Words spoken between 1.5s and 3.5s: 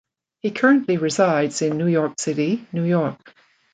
in New York City, New York.